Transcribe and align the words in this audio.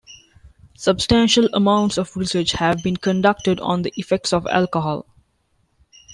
Substantial 0.75 1.45
amounts 1.53 1.99
of 1.99 2.17
research 2.17 2.53
have 2.53 2.81
been 2.81 2.97
conducted 2.97 3.59
on 3.59 3.83
the 3.83 3.93
effects 3.97 4.33
of 4.33 4.47
alcohol. 4.47 5.05